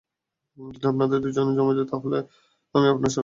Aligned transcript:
যদি 0.57 0.85
আপনাদের 0.87 1.17
দুজনের 1.19 1.55
জমে 1.57 1.73
যায়, 1.77 1.89
তাহলে 1.91 2.17
আমি 2.75 2.87
আপনার 2.87 3.09
শালি 3.09 3.15
হবো। 3.15 3.19